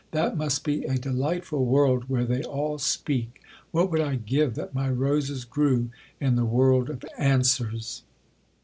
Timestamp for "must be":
0.35-0.83